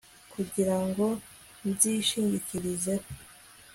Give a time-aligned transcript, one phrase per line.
[0.33, 1.07] kugira ngo
[1.69, 3.07] nzishingikirizeho